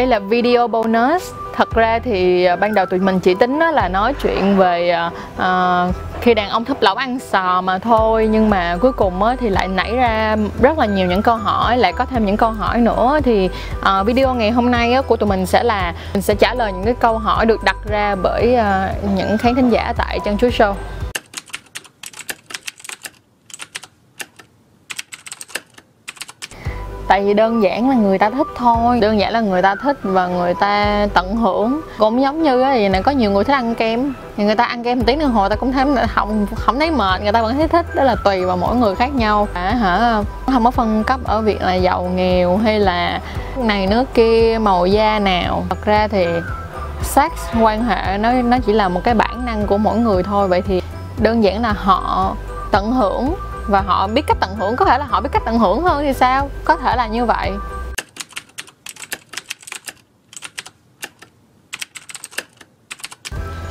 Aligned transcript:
đây 0.00 0.06
là 0.06 0.18
video 0.18 0.68
bonus. 0.68 1.32
Thật 1.56 1.74
ra 1.74 1.98
thì 1.98 2.44
à, 2.44 2.56
ban 2.56 2.74
đầu 2.74 2.86
tụi 2.86 3.00
mình 3.00 3.20
chỉ 3.20 3.34
tính 3.34 3.58
là 3.58 3.88
nói 3.88 4.14
chuyện 4.22 4.56
về 4.56 4.96
uh, 5.36 5.94
khi 6.20 6.34
đàn 6.34 6.48
ông 6.48 6.64
thấp 6.64 6.76
lỏng 6.80 6.98
ăn 6.98 7.18
sò 7.18 7.60
mà 7.60 7.78
thôi. 7.78 8.28
Nhưng 8.30 8.50
mà 8.50 8.76
cuối 8.80 8.92
cùng 8.92 9.20
thì 9.40 9.48
lại 9.48 9.68
nảy 9.68 9.96
ra 9.96 10.36
rất 10.62 10.78
là 10.78 10.86
nhiều 10.86 11.06
những 11.06 11.22
câu 11.22 11.36
hỏi 11.36 11.78
lại 11.78 11.92
có 11.92 12.04
thêm 12.04 12.26
những 12.26 12.36
câu 12.36 12.50
hỏi 12.50 12.78
nữa. 12.78 13.18
Thì 13.24 13.50
uh, 13.78 14.06
video 14.06 14.34
ngày 14.34 14.50
hôm 14.50 14.70
nay 14.70 14.94
của 15.06 15.16
tụi 15.16 15.28
mình 15.28 15.46
sẽ 15.46 15.62
là 15.62 15.94
mình 16.14 16.22
sẽ 16.22 16.34
trả 16.34 16.54
lời 16.54 16.72
những 16.72 16.84
cái 16.84 16.94
câu 16.94 17.18
hỏi 17.18 17.46
được 17.46 17.64
đặt 17.64 17.76
ra 17.88 18.14
bởi 18.22 18.56
uh, 18.56 19.10
những 19.16 19.38
khán 19.38 19.54
thính 19.54 19.70
giả 19.70 19.92
tại 19.96 20.18
chân 20.24 20.38
chuối 20.38 20.50
show. 20.50 20.74
Tại 27.10 27.24
vì 27.24 27.34
đơn 27.34 27.62
giản 27.62 27.88
là 27.88 27.94
người 27.94 28.18
ta 28.18 28.30
thích 28.30 28.46
thôi. 28.56 29.00
Đơn 29.00 29.18
giản 29.18 29.32
là 29.32 29.40
người 29.40 29.62
ta 29.62 29.74
thích 29.74 29.98
và 30.02 30.26
người 30.26 30.54
ta 30.54 31.06
tận 31.14 31.36
hưởng. 31.36 31.80
Cũng 31.98 32.22
giống 32.22 32.42
như 32.42 32.64
gì 32.74 32.88
này 32.88 33.02
có 33.02 33.10
nhiều 33.10 33.30
người 33.30 33.44
thích 33.44 33.52
ăn 33.52 33.74
kem. 33.74 34.14
Thì 34.36 34.44
người 34.44 34.54
ta 34.54 34.64
ăn 34.64 34.84
kem 34.84 34.98
một 34.98 35.04
tiếng 35.06 35.18
đồng 35.18 35.32
hồ 35.32 35.48
ta 35.48 35.56
cũng 35.56 35.72
thấy 35.72 35.84
không 36.14 36.46
không 36.56 36.78
thấy 36.78 36.90
mệt. 36.90 37.22
Người 37.22 37.32
ta 37.32 37.42
vẫn 37.42 37.56
thấy 37.56 37.68
thích. 37.68 37.86
Đó 37.94 38.02
là 38.02 38.16
tùy 38.24 38.44
vào 38.44 38.56
mỗi 38.56 38.76
người 38.76 38.94
khác 38.94 39.14
nhau. 39.14 39.48
À, 39.52 39.70
hả? 39.70 40.22
Không 40.52 40.64
có 40.64 40.70
phân 40.70 41.04
cấp 41.04 41.20
ở 41.24 41.40
việc 41.40 41.62
là 41.62 41.74
giàu 41.74 42.02
nghèo 42.02 42.56
hay 42.56 42.80
là 42.80 43.20
này 43.56 43.86
nước 43.86 44.14
kia 44.14 44.58
màu 44.60 44.86
da 44.86 45.18
nào. 45.18 45.64
Thật 45.68 45.84
ra 45.84 46.08
thì 46.08 46.26
sex 47.02 47.32
quan 47.60 47.84
hệ 47.84 48.18
nó 48.18 48.32
nó 48.32 48.58
chỉ 48.66 48.72
là 48.72 48.88
một 48.88 49.00
cái 49.04 49.14
bản 49.14 49.44
năng 49.46 49.66
của 49.66 49.78
mỗi 49.78 49.98
người 49.98 50.22
thôi. 50.22 50.48
Vậy 50.48 50.62
thì 50.62 50.82
đơn 51.18 51.44
giản 51.44 51.62
là 51.62 51.72
họ 51.72 52.34
tận 52.70 52.92
hưởng 52.92 53.34
và 53.68 53.80
họ 53.80 54.06
biết 54.06 54.26
cách 54.26 54.36
tận 54.40 54.56
hưởng, 54.56 54.76
có 54.76 54.84
thể 54.84 54.98
là 54.98 55.04
họ 55.04 55.20
biết 55.20 55.28
cách 55.32 55.42
tận 55.44 55.58
hưởng 55.58 55.82
hơn 55.82 56.02
thì 56.02 56.12
sao? 56.12 56.50
Có 56.64 56.76
thể 56.76 56.96
là 56.96 57.06
như 57.06 57.24
vậy. 57.24 57.52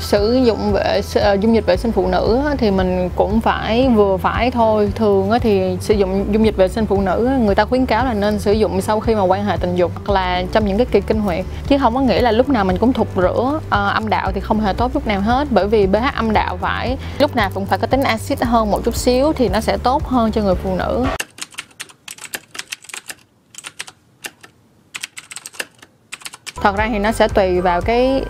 Sử 0.09 0.41
dụng 0.43 0.73
vệ 0.73 1.01
ờ, 1.15 1.33
dung 1.33 1.55
dịch 1.55 1.65
vệ 1.65 1.77
sinh 1.77 1.91
phụ 1.91 2.07
nữ 2.07 2.41
thì 2.57 2.71
mình 2.71 3.09
cũng 3.15 3.41
phải 3.41 3.89
vừa 3.95 4.17
phải 4.17 4.51
thôi. 4.51 4.91
Thường 4.95 5.29
thì 5.41 5.77
sử 5.81 5.93
dụng 5.93 6.25
dung 6.31 6.45
dịch 6.45 6.57
vệ 6.57 6.67
sinh 6.67 6.85
phụ 6.85 7.01
nữ 7.01 7.29
người 7.39 7.55
ta 7.55 7.65
khuyến 7.65 7.85
cáo 7.85 8.05
là 8.05 8.13
nên 8.13 8.39
sử 8.39 8.51
dụng 8.51 8.81
sau 8.81 8.99
khi 8.99 9.15
mà 9.15 9.21
quan 9.21 9.45
hệ 9.45 9.57
tình 9.57 9.75
dục 9.75 9.91
hoặc 9.95 10.13
là 10.13 10.43
trong 10.51 10.65
những 10.65 10.77
cái 10.77 10.85
kỳ 10.91 11.01
kinh 11.01 11.21
nguyệt. 11.25 11.45
Chứ 11.67 11.77
không 11.79 11.95
có 11.95 12.01
nghĩa 12.01 12.21
là 12.21 12.31
lúc 12.31 12.49
nào 12.49 12.65
mình 12.65 12.77
cũng 12.77 12.93
thục 12.93 13.07
rửa 13.15 13.59
à, 13.69 13.87
âm 13.87 14.09
đạo 14.09 14.31
thì 14.31 14.39
không 14.39 14.59
hề 14.59 14.73
tốt 14.73 14.91
lúc 14.93 15.07
nào 15.07 15.21
hết. 15.21 15.47
Bởi 15.51 15.67
vì 15.67 15.87
pH 15.87 16.15
âm 16.15 16.33
đạo 16.33 16.57
phải 16.61 16.97
lúc 17.19 17.35
nào 17.35 17.49
cũng 17.53 17.65
phải 17.65 17.79
có 17.79 17.87
tính 17.87 18.03
axit 18.03 18.41
hơn 18.41 18.71
một 18.71 18.83
chút 18.83 18.95
xíu 18.95 19.33
thì 19.33 19.49
nó 19.49 19.61
sẽ 19.61 19.77
tốt 19.77 20.07
hơn 20.07 20.31
cho 20.31 20.41
người 20.41 20.55
phụ 20.55 20.75
nữ. 20.75 21.05
Thật 26.61 26.75
ra 26.75 26.87
thì 26.91 26.99
nó 26.99 27.11
sẽ 27.11 27.27
tùy 27.27 27.61
vào 27.61 27.81
cái 27.81 28.23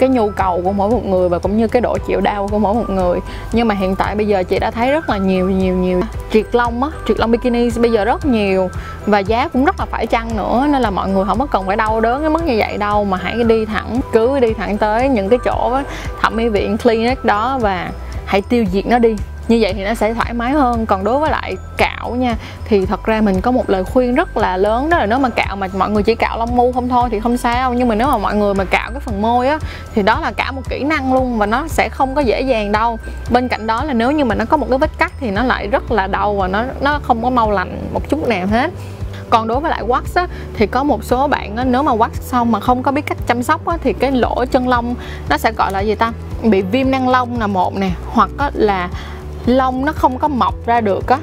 cái 0.00 0.08
nhu 0.08 0.30
cầu 0.30 0.60
của 0.64 0.72
mỗi 0.72 0.90
một 0.90 1.04
người 1.04 1.28
và 1.28 1.38
cũng 1.38 1.56
như 1.56 1.68
cái 1.68 1.82
độ 1.82 1.98
chịu 2.06 2.20
đau 2.20 2.48
của 2.48 2.58
mỗi 2.58 2.74
một 2.74 2.90
người. 2.90 3.20
Nhưng 3.52 3.68
mà 3.68 3.74
hiện 3.74 3.96
tại 3.96 4.14
bây 4.14 4.26
giờ 4.26 4.42
chị 4.42 4.58
đã 4.58 4.70
thấy 4.70 4.90
rất 4.90 5.10
là 5.10 5.16
nhiều 5.16 5.50
nhiều 5.50 5.74
nhiều. 5.74 6.00
Triệt 6.32 6.46
lông 6.52 6.82
á, 6.82 6.90
triệt 7.08 7.18
lông 7.18 7.30
bikini 7.30 7.70
bây 7.76 7.92
giờ 7.92 8.04
rất 8.04 8.26
nhiều 8.26 8.68
và 9.06 9.18
giá 9.18 9.48
cũng 9.48 9.64
rất 9.64 9.80
là 9.80 9.86
phải 9.86 10.06
chăng 10.06 10.36
nữa, 10.36 10.66
nên 10.72 10.82
là 10.82 10.90
mọi 10.90 11.08
người 11.08 11.24
không 11.24 11.38
có 11.38 11.46
cần 11.46 11.66
phải 11.66 11.76
đau 11.76 12.00
đớn 12.00 12.20
cái 12.20 12.30
mức 12.30 12.44
như 12.44 12.54
vậy 12.58 12.78
đâu, 12.78 13.04
mà 13.04 13.16
hãy 13.22 13.44
đi 13.44 13.64
thẳng, 13.64 14.00
cứ 14.12 14.40
đi 14.40 14.52
thẳng 14.52 14.78
tới 14.78 15.08
những 15.08 15.28
cái 15.28 15.38
chỗ 15.44 15.78
thẩm 16.20 16.36
mỹ 16.36 16.48
viện, 16.48 16.78
clinic 16.78 17.24
đó 17.24 17.58
và 17.60 17.90
hãy 18.26 18.42
tiêu 18.42 18.64
diệt 18.72 18.86
nó 18.86 18.98
đi 18.98 19.16
như 19.50 19.58
vậy 19.60 19.72
thì 19.74 19.84
nó 19.84 19.94
sẽ 19.94 20.14
thoải 20.14 20.32
mái 20.32 20.52
hơn. 20.52 20.86
Còn 20.86 21.04
đối 21.04 21.18
với 21.18 21.30
lại 21.30 21.56
cạo 21.76 22.10
nha 22.10 22.36
thì 22.64 22.86
thật 22.86 23.04
ra 23.04 23.20
mình 23.20 23.40
có 23.40 23.50
một 23.50 23.70
lời 23.70 23.84
khuyên 23.84 24.14
rất 24.14 24.36
là 24.36 24.56
lớn 24.56 24.90
đó 24.90 24.98
là 24.98 25.06
nếu 25.06 25.18
mà 25.18 25.28
cạo 25.28 25.56
mà 25.56 25.66
mọi 25.78 25.90
người 25.90 26.02
chỉ 26.02 26.14
cạo 26.14 26.38
lông 26.38 26.56
mu 26.56 26.72
không 26.72 26.88
thôi 26.88 27.08
thì 27.12 27.20
không 27.20 27.36
sao. 27.36 27.74
Nhưng 27.74 27.88
mà 27.88 27.94
nếu 27.94 28.08
mà 28.08 28.18
mọi 28.18 28.36
người 28.36 28.54
mà 28.54 28.64
cạo 28.64 28.90
cái 28.90 29.00
phần 29.00 29.22
môi 29.22 29.48
á 29.48 29.58
thì 29.94 30.02
đó 30.02 30.20
là 30.20 30.32
cả 30.32 30.52
một 30.52 30.62
kỹ 30.68 30.84
năng 30.84 31.14
luôn 31.14 31.38
và 31.38 31.46
nó 31.46 31.68
sẽ 31.68 31.88
không 31.88 32.14
có 32.14 32.20
dễ 32.20 32.40
dàng 32.40 32.72
đâu. 32.72 32.98
Bên 33.30 33.48
cạnh 33.48 33.66
đó 33.66 33.84
là 33.84 33.92
nếu 33.92 34.10
như 34.10 34.24
mà 34.24 34.34
nó 34.34 34.44
có 34.44 34.56
một 34.56 34.66
cái 34.70 34.78
vết 34.78 34.90
cắt 34.98 35.12
thì 35.20 35.30
nó 35.30 35.42
lại 35.42 35.66
rất 35.66 35.92
là 35.92 36.06
đau 36.06 36.34
và 36.34 36.48
nó 36.48 36.64
nó 36.80 37.00
không 37.02 37.22
có 37.22 37.30
mau 37.30 37.50
lành 37.50 37.88
một 37.92 38.08
chút 38.08 38.28
nào 38.28 38.46
hết. 38.46 38.70
Còn 39.30 39.48
đối 39.48 39.60
với 39.60 39.70
lại 39.70 39.82
wax 39.82 40.02
á, 40.14 40.26
thì 40.56 40.66
có 40.66 40.84
một 40.84 41.04
số 41.04 41.28
bạn 41.28 41.56
á, 41.56 41.64
nếu 41.64 41.82
mà 41.82 41.92
wax 41.92 42.08
xong 42.20 42.52
mà 42.52 42.60
không 42.60 42.82
có 42.82 42.92
biết 42.92 43.06
cách 43.06 43.18
chăm 43.26 43.42
sóc 43.42 43.66
á, 43.66 43.76
thì 43.82 43.92
cái 43.92 44.12
lỗ 44.12 44.44
chân 44.50 44.68
lông 44.68 44.94
nó 45.28 45.36
sẽ 45.36 45.52
gọi 45.52 45.72
là 45.72 45.80
gì 45.80 45.94
ta? 45.94 46.12
Bị 46.42 46.62
viêm 46.62 46.90
năng 46.90 47.08
lông 47.08 47.40
là 47.40 47.46
một 47.46 47.74
nè 47.74 47.90
hoặc 48.06 48.30
á, 48.38 48.50
là 48.54 48.88
lông 49.46 49.84
nó 49.84 49.92
không 49.92 50.18
có 50.18 50.28
mọc 50.28 50.54
ra 50.66 50.80
được 50.80 51.06
á, 51.06 51.18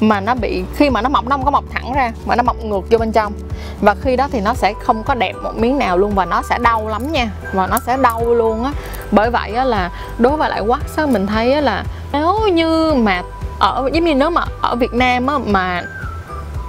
mà 0.00 0.20
nó 0.20 0.34
bị, 0.34 0.64
khi 0.74 0.90
mà 0.90 1.02
nó 1.02 1.08
mọc 1.08 1.24
nó 1.24 1.36
không 1.36 1.44
có 1.44 1.50
mọc 1.50 1.64
thẳng 1.70 1.92
ra, 1.92 2.12
mà 2.26 2.36
nó 2.36 2.42
mọc 2.42 2.64
ngược 2.64 2.90
vô 2.90 2.98
bên 2.98 3.12
trong. 3.12 3.32
Và 3.80 3.94
khi 3.94 4.16
đó 4.16 4.28
thì 4.32 4.40
nó 4.40 4.54
sẽ 4.54 4.74
không 4.82 5.02
có 5.02 5.14
đẹp 5.14 5.32
một 5.42 5.52
miếng 5.56 5.78
nào 5.78 5.98
luôn 5.98 6.14
và 6.14 6.24
nó 6.24 6.42
sẽ 6.42 6.58
đau 6.58 6.88
lắm 6.88 7.12
nha, 7.12 7.30
và 7.52 7.66
nó 7.66 7.78
sẽ 7.86 7.96
đau 7.96 8.34
luôn 8.34 8.64
á. 8.64 8.72
Bởi 9.10 9.30
vậy 9.30 9.54
á 9.54 9.64
là 9.64 9.90
đối 10.18 10.36
với 10.36 10.50
lại 10.50 10.62
wax 10.62 10.78
á, 10.96 11.06
mình 11.06 11.26
thấy 11.26 11.52
á 11.52 11.60
là 11.60 11.84
nếu 12.12 12.48
như 12.52 12.94
mà 12.94 13.22
ở, 13.58 13.90
giống 13.92 14.04
như 14.04 14.14
nếu 14.14 14.30
mà 14.30 14.44
ở 14.60 14.76
Việt 14.76 14.92
Nam 14.92 15.26
á 15.26 15.38
mà 15.38 15.82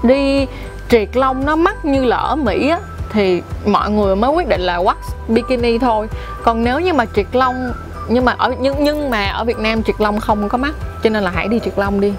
đi 0.03 0.47
triệt 0.89 1.09
lông 1.13 1.45
nó 1.45 1.55
mắc 1.55 1.85
như 1.85 2.05
là 2.05 2.17
ở 2.17 2.35
Mỹ 2.35 2.69
á, 2.69 2.79
thì 3.09 3.41
mọi 3.65 3.89
người 3.89 4.15
mới 4.15 4.31
quyết 4.31 4.47
định 4.47 4.61
là 4.61 4.77
wax 4.77 4.95
bikini 5.27 5.77
thôi. 5.77 6.07
Còn 6.43 6.63
nếu 6.63 6.79
như 6.79 6.93
mà 6.93 7.05
triệt 7.15 7.27
lông 7.31 7.73
nhưng 8.07 8.25
mà 8.25 8.35
ở 8.37 8.53
nhưng 8.59 8.83
nhưng 8.83 9.09
mà 9.09 9.25
ở 9.25 9.43
Việt 9.43 9.57
Nam 9.57 9.83
triệt 9.83 9.95
lông 9.99 10.19
không 10.19 10.49
có 10.49 10.57
mắt 10.57 10.73
cho 11.03 11.09
nên 11.09 11.23
là 11.23 11.31
hãy 11.31 11.47
đi 11.47 11.59
triệt 11.59 11.73
lông 11.77 12.01
đi. 12.01 12.13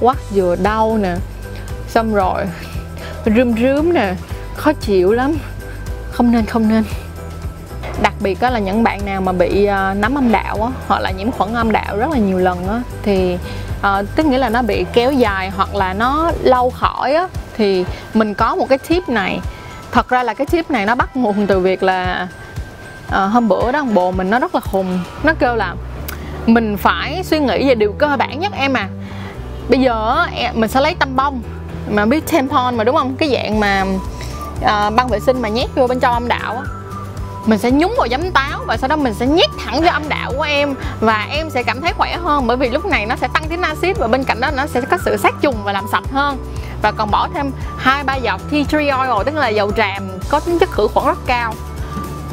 Quắt 0.00 0.16
vừa 0.34 0.56
đau 0.56 0.98
nè 1.02 1.16
xong 1.88 2.14
rồi 2.14 2.44
rướm 3.36 3.54
rướm 3.56 3.92
nè 3.92 4.14
khó 4.56 4.72
chịu 4.72 5.12
lắm. 5.12 5.34
Không 6.12 6.32
nên 6.32 6.46
không 6.46 6.68
nên. 6.68 6.84
Đặc 8.02 8.12
biệt 8.20 8.40
đó 8.40 8.50
là 8.50 8.58
những 8.58 8.82
bạn 8.82 9.04
nào 9.04 9.20
mà 9.20 9.32
bị 9.32 9.64
ờ, 9.64 9.94
nấm 9.94 10.18
âm 10.18 10.32
đạo 10.32 10.62
á, 10.62 10.70
hoặc 10.86 11.00
là 11.00 11.10
nhiễm 11.10 11.30
khuẩn 11.30 11.54
âm 11.54 11.72
đạo 11.72 11.96
rất 11.96 12.10
là 12.10 12.18
nhiều 12.18 12.38
lần 12.38 12.68
á, 12.68 12.82
thì 13.02 13.38
à, 13.82 14.02
tức 14.16 14.26
nghĩa 14.26 14.38
là 14.38 14.48
nó 14.48 14.62
bị 14.62 14.84
kéo 14.92 15.12
dài 15.12 15.50
hoặc 15.50 15.74
là 15.74 15.94
nó 15.94 16.32
lâu 16.42 16.70
khỏi 16.70 17.14
á, 17.14 17.28
thì 17.56 17.84
mình 18.14 18.34
có 18.34 18.56
một 18.56 18.68
cái 18.68 18.78
tip 18.78 19.08
này. 19.08 19.40
Thật 19.92 20.08
ra 20.08 20.22
là 20.22 20.34
cái 20.34 20.46
tip 20.50 20.70
này 20.70 20.86
nó 20.86 20.94
bắt 20.94 21.16
nguồn 21.16 21.46
từ 21.46 21.60
việc 21.60 21.82
là 21.82 22.28
à, 23.10 23.24
hôm 23.24 23.48
bữa 23.48 23.72
đó 23.72 23.84
bồ 23.94 24.10
mình 24.10 24.30
nó 24.30 24.38
rất 24.38 24.54
là 24.54 24.60
khùng. 24.60 24.98
Nó 25.22 25.32
kêu 25.38 25.54
là 25.54 25.74
mình 26.46 26.76
phải 26.76 27.24
suy 27.24 27.38
nghĩ 27.38 27.68
về 27.68 27.74
điều 27.74 27.92
cơ 27.92 28.16
bản 28.18 28.40
nhất 28.40 28.52
em 28.56 28.72
à. 28.72 28.88
Bây 29.68 29.80
giờ 29.80 30.26
em 30.34 30.60
mình 30.60 30.70
sẽ 30.70 30.80
lấy 30.80 30.94
tăm 30.94 31.16
bông 31.16 31.42
mà 31.90 32.06
biết 32.06 32.24
tampon 32.32 32.76
mà 32.76 32.84
đúng 32.84 32.96
không? 32.96 33.16
Cái 33.16 33.30
dạng 33.32 33.60
mà 33.60 33.84
à, 34.62 34.90
băng 34.90 35.08
vệ 35.08 35.20
sinh 35.20 35.42
mà 35.42 35.48
nhét 35.48 35.74
vô 35.74 35.86
bên 35.86 36.00
trong 36.00 36.14
âm 36.14 36.28
đạo 36.28 36.54
á. 36.56 36.62
Mình 37.46 37.58
sẽ 37.58 37.70
nhúng 37.70 37.94
vào 37.98 38.08
giấm 38.10 38.30
táo 38.30 38.64
và 38.66 38.76
sau 38.76 38.88
đó 38.88 38.96
mình 38.96 39.14
sẽ 39.14 39.26
nhét 39.26 39.50
thẳng 39.64 39.80
vô 39.80 39.88
âm 39.88 40.08
đạo 40.08 40.32
của 40.36 40.42
em 40.42 40.74
và 41.00 41.26
em 41.30 41.50
sẽ 41.50 41.62
cảm 41.62 41.80
thấy 41.80 41.92
khỏe 41.92 42.16
hơn 42.16 42.46
bởi 42.46 42.56
vì 42.56 42.68
lúc 42.68 42.86
này 42.86 43.06
nó 43.06 43.16
sẽ 43.16 43.28
tăng 43.28 43.48
tính 43.48 43.62
axit 43.62 43.98
và 43.98 44.06
bên 44.06 44.24
cạnh 44.24 44.40
đó 44.40 44.50
nó 44.56 44.66
sẽ 44.66 44.80
có 44.80 44.98
sự 45.04 45.16
sát 45.16 45.34
trùng 45.40 45.56
và 45.64 45.72
làm 45.72 45.84
sạch 45.92 46.04
hơn. 46.12 46.38
Và 46.82 46.92
còn 46.92 47.10
bỏ 47.10 47.28
thêm 47.34 47.50
hai 47.78 48.04
ba 48.04 48.16
giọt 48.16 48.40
tea 48.50 48.64
tree 48.64 48.88
oil 48.88 49.24
tức 49.26 49.34
là 49.34 49.48
dầu 49.48 49.72
tràm 49.76 50.08
có 50.28 50.40
tính 50.40 50.58
chất 50.58 50.70
khử 50.70 50.88
khuẩn 50.94 51.06
rất 51.06 51.18
cao 51.26 51.54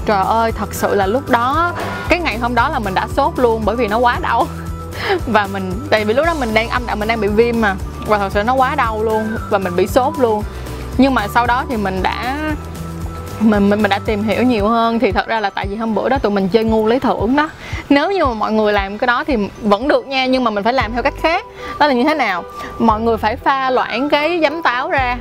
trời 0.06 0.24
ơi, 0.26 0.52
thật 0.52 0.74
sự 0.74 0.96
là 0.96 1.08
lúc 1.08 1.30
đó, 1.30 1.74
cái 2.10 2.20
ngày 2.20 2.38
hôm 2.38 2.56
đó 2.56 2.70
là 2.70 2.80
mình 2.80 2.94
đã 2.94 3.08
sốt 3.16 3.34
luôn 3.40 3.62
bởi 3.66 3.76
vì 3.76 3.88
nó 3.88 3.98
quá 3.98 4.20
đau. 4.22 4.48
Và 5.28 5.48
mình, 5.54 5.72
tại 5.90 6.06
vì 6.06 6.14
lúc 6.14 6.26
đó 6.26 6.34
mình 6.40 6.54
đang 6.54 6.70
âm 6.70 6.86
đạo 6.88 6.96
mình 6.96 7.08
đang 7.08 7.22
bị 7.22 7.28
viêm 7.28 7.62
mà. 7.62 7.76
Và 8.08 8.18
thật 8.18 8.30
sự 8.32 8.44
nó 8.44 8.54
quá 8.54 8.76
đau 8.76 9.04
luôn 9.04 9.38
và 9.50 9.58
mình 9.58 9.76
bị 9.76 9.88
sốt 9.88 10.14
luôn. 10.20 10.44
Nhưng 10.98 11.14
mà 11.14 11.28
sau 11.28 11.46
đó 11.46 11.66
thì 11.70 11.78
mình 11.78 12.04
đã, 12.04 12.38
mình 13.40 13.70
mình 13.70 13.82
mình 13.82 13.90
đã 13.90 14.00
tìm 14.06 14.24
hiểu 14.24 14.44
nhiều 14.44 14.68
hơn. 14.68 15.00
Thì 15.00 15.12
thật 15.12 15.28
ra 15.28 15.40
là 15.40 15.50
tại 15.50 15.68
vì 15.68 15.76
hôm 15.76 15.96
bữa 15.96 16.10
đó 16.10 16.18
tụi 16.18 16.32
mình 16.32 16.50
chơi 16.50 16.64
ngu 16.64 16.88
lấy 16.88 17.00
thưởng 17.00 17.36
đó. 17.36 17.50
Nếu 17.90 18.12
như 18.12 18.26
mà 18.26 18.34
mọi 18.34 18.52
người 18.52 18.74
làm 18.74 18.98
cái 18.98 19.08
đó 19.08 19.24
thì 19.24 19.38
vẫn 19.62 19.88
được 19.88 20.08
nha, 20.08 20.26
nhưng 20.26 20.44
mà 20.44 20.52
mình 20.52 20.64
phải 20.64 20.74
làm 20.74 20.94
theo 20.94 21.04
cách 21.04 21.14
khác. 21.22 21.46
Đó 21.80 21.88
là 21.88 21.94
như 21.94 22.04
thế 22.04 22.14
nào? 22.14 22.44
Mọi 22.80 23.02
người 23.02 23.18
phải 23.18 23.36
pha 23.36 23.70
loãng 23.70 24.10
cái 24.10 24.40
giấm 24.44 24.62
táo 24.62 24.90
ra. 24.90 25.18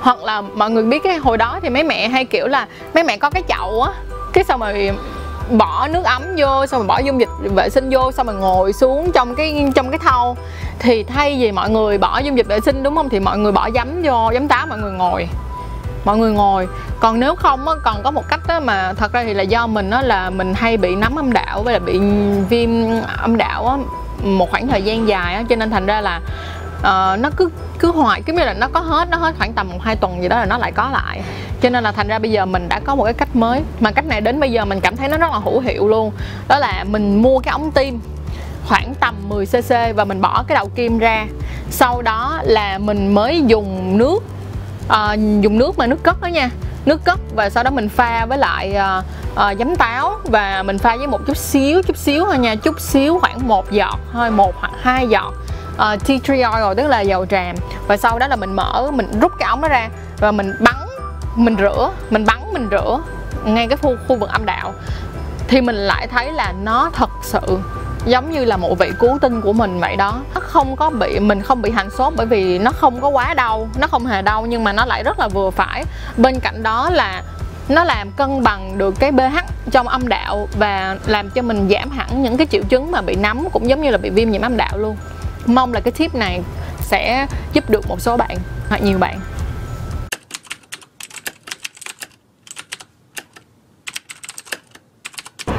Hoặc 0.00 0.18
là 0.22 0.40
mọi 0.40 0.70
người 0.70 0.82
biết 0.82 1.02
cái 1.04 1.16
hồi 1.16 1.36
đó 1.36 1.58
thì 1.62 1.68
mấy 1.68 1.82
mẹ 1.82 2.08
hay 2.08 2.24
kiểu 2.24 2.46
là, 2.46 2.66
mấy 2.94 3.04
mẹ 3.04 3.16
có 3.16 3.30
cái 3.30 3.42
chậu 3.48 3.82
á 3.82 3.92
cái 4.32 4.44
xong 4.44 4.60
rồi 4.60 4.90
bỏ 5.50 5.88
nước 5.88 6.04
ấm 6.04 6.22
vô, 6.38 6.66
xong 6.66 6.80
rồi 6.80 6.86
bỏ 6.86 6.98
dung 6.98 7.20
dịch 7.20 7.28
vệ 7.54 7.68
sinh 7.68 7.88
vô, 7.90 8.12
xong 8.12 8.26
rồi 8.26 8.36
ngồi 8.36 8.72
xuống 8.72 9.12
trong 9.12 9.34
cái 9.34 9.72
trong 9.74 9.90
cái 9.90 9.98
thau. 9.98 10.36
Thì 10.78 11.02
thay 11.04 11.36
vì 11.40 11.52
mọi 11.52 11.70
người 11.70 11.98
bỏ 11.98 12.18
dung 12.18 12.36
dịch 12.36 12.46
vệ 12.46 12.60
sinh, 12.60 12.82
đúng 12.82 12.96
không? 12.96 13.08
Thì 13.08 13.20
mọi 13.20 13.38
người 13.38 13.52
bỏ 13.52 13.68
giấm 13.74 14.02
vô, 14.02 14.30
giấm 14.32 14.48
táo, 14.48 14.66
mọi 14.66 14.78
người 14.78 14.92
ngồi. 14.92 15.28
Mọi 16.04 16.18
người 16.18 16.32
ngồi. 16.32 16.68
Còn 17.00 17.20
nếu 17.20 17.34
không 17.34 17.68
á, 17.68 17.74
còn 17.82 18.02
có 18.02 18.10
một 18.10 18.28
cách 18.28 18.40
đó 18.46 18.60
mà 18.60 18.92
thật 18.92 19.12
ra 19.12 19.24
thì 19.24 19.34
là 19.34 19.42
do 19.42 19.66
mình 19.66 19.90
á, 19.90 20.02
là 20.02 20.30
mình 20.30 20.54
hay 20.54 20.76
bị 20.76 20.94
nấm 20.96 21.18
âm 21.18 21.32
đạo 21.32 21.62
với 21.62 21.72
là 21.72 21.78
bị 21.78 21.98
viêm 22.48 22.70
âm 23.22 23.36
đạo 23.36 23.66
á, 23.66 23.76
một 24.22 24.50
khoảng 24.50 24.68
thời 24.68 24.82
gian 24.82 25.08
dài 25.08 25.34
á. 25.34 25.42
Cho 25.48 25.56
nên 25.56 25.70
thành 25.70 25.86
ra 25.86 26.00
là 26.00 26.20
uh, 26.80 27.20
nó 27.20 27.30
cứ 27.36 27.50
cứ 27.78 27.92
hoài 27.92 28.22
cứ 28.22 28.32
như 28.32 28.44
là 28.44 28.54
nó 28.54 28.68
có 28.72 28.80
hết 28.80 29.08
nó 29.10 29.16
hết 29.16 29.34
khoảng 29.38 29.52
tầm 29.52 29.68
một 29.68 29.78
hai 29.82 29.96
tuần 29.96 30.22
gì 30.22 30.28
đó 30.28 30.38
là 30.38 30.46
nó 30.46 30.58
lại 30.58 30.72
có 30.72 30.90
lại. 30.92 31.20
Cho 31.60 31.70
nên 31.70 31.84
là 31.84 31.92
thành 31.92 32.08
ra 32.08 32.18
bây 32.18 32.30
giờ 32.30 32.46
mình 32.46 32.68
đã 32.68 32.80
có 32.84 32.94
một 32.94 33.04
cái 33.04 33.14
cách 33.14 33.36
mới. 33.36 33.62
Mà 33.80 33.90
cách 33.90 34.06
này 34.06 34.20
đến 34.20 34.40
bây 34.40 34.52
giờ 34.52 34.64
mình 34.64 34.80
cảm 34.80 34.96
thấy 34.96 35.08
nó 35.08 35.16
rất 35.16 35.30
là 35.32 35.38
hữu 35.38 35.60
hiệu 35.60 35.88
luôn. 35.88 36.12
Đó 36.48 36.58
là 36.58 36.84
mình 36.84 37.22
mua 37.22 37.38
cái 37.38 37.52
ống 37.52 37.70
tim 37.70 38.00
khoảng 38.66 38.94
tầm 38.94 39.14
10 39.28 39.46
cc 39.46 39.96
và 39.96 40.04
mình 40.04 40.20
bỏ 40.20 40.44
cái 40.48 40.54
đầu 40.54 40.68
kim 40.68 40.98
ra. 40.98 41.26
Sau 41.70 42.02
đó 42.02 42.40
là 42.42 42.78
mình 42.78 43.14
mới 43.14 43.42
dùng 43.46 43.98
nước 43.98 44.24
à, 44.88 45.14
dùng 45.40 45.58
nước 45.58 45.78
mà 45.78 45.86
nước 45.86 46.02
cất 46.02 46.20
đó 46.20 46.26
nha. 46.26 46.50
Nước 46.84 47.04
cất 47.04 47.20
và 47.34 47.50
sau 47.50 47.64
đó 47.64 47.70
mình 47.70 47.88
pha 47.88 48.26
với 48.26 48.38
lại 48.38 48.76
uh, 48.98 49.04
uh, 49.32 49.58
giấm 49.58 49.76
táo 49.76 50.14
và 50.24 50.62
mình 50.62 50.78
pha 50.78 50.96
với 50.96 51.06
một 51.06 51.20
chút 51.26 51.36
xíu 51.36 51.82
chút 51.82 51.96
xíu 51.96 52.24
thôi 52.24 52.38
nha. 52.38 52.54
Chút 52.54 52.80
xíu 52.80 53.18
khoảng 53.18 53.48
một 53.48 53.70
giọt 53.70 53.98
thôi 54.12 54.30
một 54.30 54.54
hoặc 54.60 54.72
hai 54.82 55.08
giọt 55.08 55.34
uh, 55.80 56.06
tea 56.06 56.18
tree 56.24 56.42
oil 56.42 56.76
tức 56.76 56.86
là 56.88 57.00
dầu 57.00 57.26
tràm. 57.26 57.56
Và 57.86 57.96
sau 57.96 58.18
đó 58.18 58.26
là 58.26 58.36
mình 58.36 58.56
mở 58.56 58.90
mình 58.94 59.20
rút 59.20 59.32
cái 59.38 59.48
ống 59.48 59.60
đó 59.60 59.68
ra 59.68 59.88
và 60.18 60.32
mình 60.32 60.54
bắn 60.60 60.74
mình 61.34 61.56
rửa 61.58 61.90
mình 62.10 62.24
bắn 62.24 62.38
mình 62.52 62.68
rửa 62.70 63.00
ngay 63.44 63.68
cái 63.68 63.76
khu 63.76 63.96
khu 64.08 64.16
vực 64.16 64.30
âm 64.30 64.46
đạo. 64.46 64.74
Thì 65.48 65.60
mình 65.60 65.76
lại 65.76 66.06
thấy 66.06 66.32
là 66.32 66.52
nó 66.62 66.90
thật 66.94 67.10
sự 67.22 67.58
giống 68.06 68.30
như 68.30 68.44
là 68.44 68.56
một 68.56 68.78
vị 68.78 68.92
cứu 68.98 69.18
tinh 69.20 69.40
của 69.40 69.52
mình 69.52 69.80
vậy 69.80 69.96
đó. 69.96 70.20
Nó 70.34 70.40
không 70.40 70.76
có 70.76 70.90
bị 70.90 71.18
mình 71.18 71.42
không 71.42 71.62
bị 71.62 71.70
hành 71.70 71.90
sốt 71.98 72.12
bởi 72.16 72.26
vì 72.26 72.58
nó 72.58 72.72
không 72.72 73.00
có 73.00 73.08
quá 73.08 73.34
đau 73.34 73.68
nó 73.78 73.86
không 73.86 74.06
hề 74.06 74.22
đau 74.22 74.46
nhưng 74.46 74.64
mà 74.64 74.72
nó 74.72 74.84
lại 74.84 75.02
rất 75.04 75.18
là 75.18 75.28
vừa 75.28 75.50
phải. 75.50 75.84
Bên 76.16 76.40
cạnh 76.40 76.62
đó 76.62 76.90
là 76.90 77.22
nó 77.68 77.84
làm 77.84 78.10
cân 78.10 78.42
bằng 78.42 78.78
được 78.78 78.94
cái 78.98 79.12
pH 79.12 79.70
trong 79.70 79.88
âm 79.88 80.08
đạo 80.08 80.48
và 80.58 80.96
làm 81.06 81.30
cho 81.30 81.42
mình 81.42 81.68
giảm 81.70 81.90
hẳn 81.90 82.22
những 82.22 82.36
cái 82.36 82.46
triệu 82.46 82.62
chứng 82.68 82.90
mà 82.90 83.00
bị 83.00 83.16
nấm 83.16 83.50
cũng 83.52 83.68
giống 83.68 83.82
như 83.82 83.90
là 83.90 83.98
bị 83.98 84.10
viêm 84.10 84.30
nhiễm 84.30 84.42
âm 84.42 84.56
đạo 84.56 84.78
luôn 84.78 84.96
mong 85.54 85.72
là 85.72 85.80
cái 85.80 85.92
tip 85.92 86.14
này 86.14 86.40
sẽ 86.80 87.26
giúp 87.52 87.70
được 87.70 87.88
một 87.88 88.00
số 88.00 88.16
bạn 88.16 88.36
hoặc 88.68 88.82
nhiều 88.82 88.98
bạn. 88.98 89.20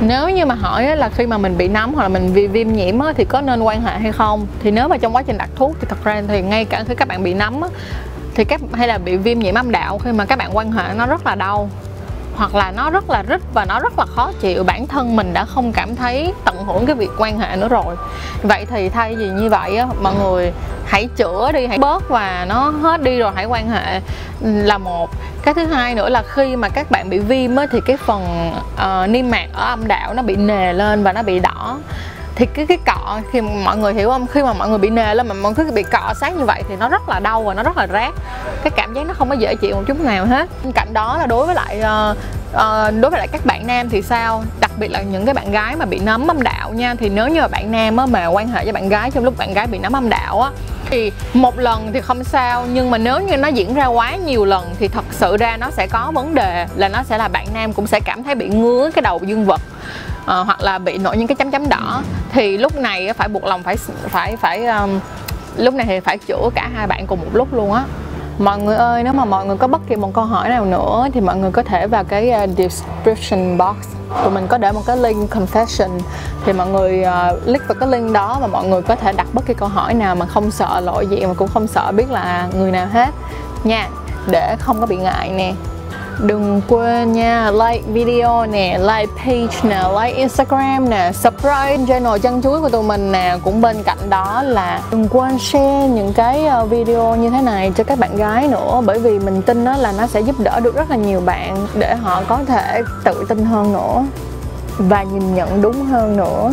Nếu 0.01 0.29
như 0.29 0.45
mà 0.45 0.55
hỏi 0.55 0.97
là 0.97 1.09
khi 1.09 1.25
mà 1.25 1.37
mình 1.37 1.57
bị 1.57 1.67
nấm 1.67 1.93
hoặc 1.93 2.03
là 2.03 2.09
mình 2.09 2.33
bị 2.33 2.47
viêm 2.47 2.73
nhiễm 2.73 2.99
thì 3.15 3.25
có 3.25 3.41
nên 3.41 3.61
quan 3.61 3.81
hệ 3.81 3.99
hay 3.99 4.11
không? 4.11 4.47
Thì 4.63 4.71
nếu 4.71 4.87
mà 4.87 4.97
trong 4.97 5.15
quá 5.15 5.23
trình 5.23 5.37
đặt 5.37 5.49
thuốc 5.55 5.75
thì 5.81 5.87
thật 5.89 6.03
ra 6.03 6.23
thì 6.27 6.41
ngay 6.41 6.65
cả 6.65 6.83
khi 6.87 6.95
các 6.95 7.07
bạn 7.07 7.23
bị 7.23 7.33
nấm 7.33 7.61
thì 8.35 8.43
các 8.43 8.61
hay 8.73 8.87
là 8.87 8.97
bị 8.97 9.17
viêm 9.17 9.39
nhiễm 9.39 9.55
âm 9.55 9.71
đạo 9.71 9.97
khi 9.97 10.11
mà 10.11 10.25
các 10.25 10.37
bạn 10.37 10.57
quan 10.57 10.71
hệ 10.71 10.93
nó 10.95 11.05
rất 11.05 11.25
là 11.25 11.35
đau 11.35 11.69
hoặc 12.35 12.55
là 12.55 12.71
nó 12.71 12.89
rất 12.89 13.09
là 13.09 13.23
rít 13.27 13.41
và 13.53 13.65
nó 13.65 13.79
rất 13.79 13.99
là 13.99 14.05
khó 14.05 14.31
chịu. 14.39 14.63
Bản 14.63 14.87
thân 14.87 15.15
mình 15.15 15.33
đã 15.33 15.45
không 15.45 15.71
cảm 15.71 15.95
thấy 15.95 16.33
tận 16.45 16.65
hưởng 16.65 16.85
cái 16.85 16.95
việc 16.95 17.09
quan 17.17 17.39
hệ 17.39 17.55
nữa 17.55 17.67
rồi. 17.67 17.95
Vậy 18.43 18.65
thì 18.65 18.89
thay 18.89 19.15
vì 19.15 19.29
như 19.29 19.49
vậy 19.49 19.77
á 19.77 19.85
mọi 20.01 20.13
người 20.23 20.51
hãy 20.85 21.07
chữa 21.15 21.51
đi 21.51 21.67
hãy 21.67 21.77
bớt 21.77 22.09
và 22.09 22.45
nó 22.49 22.69
hết 22.69 23.03
đi 23.03 23.19
rồi 23.19 23.31
hãy 23.35 23.45
quan 23.45 23.69
hệ 23.69 24.01
là 24.41 24.77
một. 24.77 25.09
Cái 25.43 25.53
thứ 25.53 25.65
hai 25.65 25.95
nữa 25.95 26.09
là 26.09 26.23
khi 26.27 26.55
mà 26.55 26.69
các 26.69 26.91
bạn 26.91 27.09
bị 27.09 27.19
viêm 27.19 27.55
á, 27.55 27.65
thì 27.71 27.79
cái 27.85 27.97
phần 27.97 28.51
uh, 28.73 29.09
niêm 29.09 29.29
mạc 29.31 29.47
ở 29.53 29.65
âm 29.65 29.87
đạo 29.87 30.13
nó 30.13 30.21
bị 30.21 30.35
nề 30.35 30.73
lên 30.73 31.03
và 31.03 31.13
nó 31.13 31.23
bị 31.23 31.39
đỏ 31.39 31.77
thì 32.35 32.45
cái 32.45 32.65
cái 32.65 32.77
cọ 32.85 33.19
khi 33.31 33.41
mọi 33.41 33.77
người 33.77 33.93
hiểu 33.93 34.09
không? 34.09 34.27
Khi 34.27 34.43
mà 34.43 34.53
mọi 34.53 34.69
người 34.69 34.77
bị 34.77 34.89
nề 34.89 35.15
lên 35.15 35.27
mà 35.27 35.33
mọi 35.33 35.53
người 35.57 35.71
bị 35.71 35.83
cọ 35.83 36.13
sát 36.21 36.37
như 36.37 36.45
vậy 36.45 36.63
thì 36.69 36.75
nó 36.75 36.89
rất 36.89 37.09
là 37.09 37.19
đau 37.19 37.43
và 37.43 37.53
nó 37.53 37.63
rất 37.63 37.77
là 37.77 37.87
rát. 37.87 38.13
Cái 38.63 38.71
cảm 38.75 38.93
giác 38.93 39.05
nó 39.07 39.13
không 39.13 39.29
có 39.29 39.35
dễ 39.35 39.55
chịu 39.55 39.75
một 39.75 39.83
chút 39.87 39.99
nào 39.99 40.25
hết. 40.25 40.49
Bên 40.63 40.71
cạnh 40.71 40.93
đó 40.93 41.17
là 41.17 41.25
đối 41.25 41.45
với 41.45 41.55
lại 41.55 41.79
uh, 41.79 42.17
uh, 42.53 43.01
đối 43.01 43.11
với 43.11 43.17
lại 43.17 43.27
các 43.27 43.45
bạn 43.45 43.67
nam 43.67 43.89
thì 43.89 44.01
sao? 44.01 44.43
Đặc 44.59 44.71
biệt 44.77 44.91
là 44.91 45.01
những 45.01 45.25
cái 45.25 45.33
bạn 45.33 45.51
gái 45.51 45.75
mà 45.75 45.85
bị 45.85 45.99
nấm 45.99 46.27
âm 46.27 46.41
đạo 46.41 46.73
nha. 46.73 46.95
Thì 46.99 47.09
nếu 47.09 47.27
như 47.27 47.41
mà 47.41 47.47
bạn 47.47 47.71
nam 47.71 47.97
á, 47.97 48.05
mà 48.05 48.27
quan 48.27 48.47
hệ 48.47 48.63
với 48.63 48.73
bạn 48.73 48.89
gái 48.89 49.11
trong 49.11 49.23
lúc 49.23 49.37
bạn 49.37 49.53
gái 49.53 49.67
bị 49.67 49.77
nấm 49.79 49.93
âm 49.93 50.09
đạo 50.09 50.41
á 50.41 50.49
thì 50.89 51.11
một 51.33 51.59
lần 51.59 51.91
thì 51.93 52.01
không 52.01 52.23
sao. 52.23 52.65
Nhưng 52.73 52.91
mà 52.91 52.97
nếu 52.97 53.19
như 53.19 53.37
nó 53.37 53.47
diễn 53.47 53.73
ra 53.73 53.85
quá 53.85 54.15
nhiều 54.15 54.45
lần 54.45 54.75
thì 54.79 54.87
thật 54.87 55.05
sự 55.11 55.37
ra 55.37 55.57
nó 55.57 55.71
sẽ 55.71 55.87
có 55.87 56.11
vấn 56.15 56.35
đề 56.35 56.67
là 56.75 56.87
nó 56.87 57.03
sẽ 57.03 57.17
là 57.17 57.27
bạn 57.27 57.47
nam 57.53 57.73
cũng 57.73 57.87
sẽ 57.87 57.99
cảm 57.99 58.23
thấy 58.23 58.35
bị 58.35 58.49
ngứa 58.49 58.91
cái 58.95 59.01
đầu 59.01 59.19
dương 59.23 59.45
vật 59.45 59.61
à, 60.25 60.37
hoặc 60.37 60.61
là 60.61 60.79
bị 60.79 60.97
nổi 60.97 61.17
những 61.17 61.27
cái 61.27 61.35
chấm 61.35 61.51
chấm 61.51 61.69
đỏ. 61.69 62.01
Thì 62.31 62.57
lúc 62.57 62.75
này 62.75 63.13
phải 63.13 63.27
buộc 63.27 63.43
lòng 63.43 63.63
phải 63.63 63.77
phải 64.09 64.35
phải 64.35 64.65
um, 64.65 64.99
lúc 65.57 65.73
này 65.73 65.85
thì 65.85 65.99
phải 65.99 66.17
chữa 66.17 66.49
cả 66.55 66.69
hai 66.75 66.87
bạn 66.87 67.07
cùng 67.07 67.19
một 67.19 67.29
lúc 67.33 67.53
luôn 67.53 67.73
á. 67.73 67.83
Mọi 68.39 68.59
người 68.59 68.75
ơi 68.75 69.03
nếu 69.03 69.13
mà 69.13 69.25
mọi 69.25 69.45
người 69.45 69.57
có 69.57 69.67
bất 69.67 69.81
kỳ 69.89 69.95
một 69.95 70.13
câu 70.13 70.23
hỏi 70.23 70.49
nào 70.49 70.65
nữa 70.65 71.07
thì 71.13 71.21
mọi 71.21 71.35
người 71.35 71.51
có 71.51 71.63
thể 71.63 71.87
vào 71.87 72.03
cái 72.03 72.33
uh, 72.43 72.49
description 72.57 73.57
box 73.57 73.75
tụi 74.23 74.31
mình 74.31 74.47
có 74.47 74.57
để 74.57 74.71
một 74.71 74.85
cái 74.85 74.97
link 74.97 75.31
confession. 75.31 75.89
Thì 76.45 76.53
mọi 76.53 76.67
người 76.67 77.05
uh, 77.07 77.45
click 77.45 77.67
vào 77.67 77.75
cái 77.79 77.89
link 77.89 78.13
đó 78.13 78.37
và 78.41 78.47
mọi 78.47 78.65
người 78.65 78.81
có 78.81 78.95
thể 78.95 79.13
đặt 79.13 79.27
bất 79.33 79.45
kỳ 79.45 79.53
câu 79.53 79.69
hỏi 79.69 79.93
nào 79.93 80.15
mà 80.15 80.25
không 80.25 80.51
sợ 80.51 80.79
lỗi 80.79 81.07
gì 81.07 81.25
mà 81.25 81.33
cũng 81.33 81.47
không 81.53 81.67
sợ 81.67 81.91
biết 81.91 82.11
là 82.11 82.47
người 82.57 82.71
nào 82.71 82.87
hết 82.93 83.09
nha. 83.63 83.89
Để 84.27 84.55
không 84.59 84.79
có 84.79 84.85
bị 84.85 84.95
ngại 84.97 85.29
nè 85.29 85.53
đừng 86.19 86.61
quên 86.67 87.11
nha, 87.11 87.51
like 87.51 87.83
video 87.87 88.45
nè, 88.45 88.79
like 88.81 89.13
page 89.17 89.57
nè, 89.63 89.83
like 90.01 90.17
instagram 90.17 90.89
nè, 90.89 91.11
subscribe 91.13 91.77
channel 91.87 92.19
chân 92.21 92.41
chuối 92.41 92.61
của 92.61 92.69
tụi 92.69 92.83
mình 92.83 93.11
nè. 93.11 93.37
Cũng 93.43 93.61
bên 93.61 93.83
cạnh 93.83 94.09
đó 94.09 94.43
là 94.43 94.81
đừng 94.91 95.07
quên 95.09 95.39
share 95.39 95.87
những 95.87 96.13
cái 96.13 96.45
ờ, 96.45 96.65
video 96.65 97.15
như 97.15 97.29
thế 97.29 97.41
này 97.41 97.71
cho 97.75 97.83
các 97.83 97.99
bạn 97.99 98.15
gái 98.15 98.47
nữa, 98.47 98.81
bởi 98.85 98.99
vì 98.99 99.19
mình 99.19 99.41
tin 99.41 99.65
đó 99.65 99.77
là 99.77 99.93
nó 99.97 100.07
sẽ 100.07 100.19
giúp 100.19 100.35
đỡ 100.39 100.59
được 100.59 100.75
rất 100.75 100.89
là 100.89 100.95
nhiều 100.95 101.21
bạn 101.25 101.67
để 101.75 101.95
họ 101.95 102.23
có 102.27 102.39
thể 102.47 102.81
tự 103.03 103.25
tin 103.29 103.45
hơn 103.45 103.73
nữa 103.73 104.03
và 104.77 105.03
nhìn 105.03 105.35
nhận 105.35 105.61
đúng 105.61 105.85
hơn 105.85 106.17
nữa. 106.17 106.51